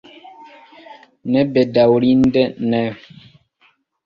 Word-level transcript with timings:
Ne, 1.35 1.43
bedaŭrinde 1.57 2.47
ne. 2.73 2.81